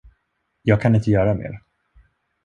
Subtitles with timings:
[0.61, 1.61] Jag kan inte göra mer.